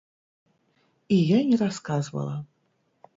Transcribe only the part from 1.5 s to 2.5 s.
расказвала.